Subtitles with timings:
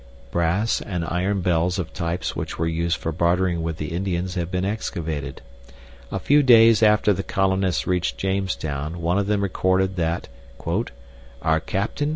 [0.31, 4.49] Brass and iron bells of types which were used for bartering with the Indians have
[4.49, 5.43] been excavated.
[6.11, 10.27] A few days after the colonists reached Jamestown one of them recorded that
[11.43, 12.09] "our captaine...